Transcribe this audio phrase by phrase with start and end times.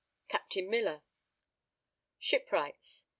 [0.29, 1.03] Captain Miller.
[2.19, 3.05] _Shipwrights.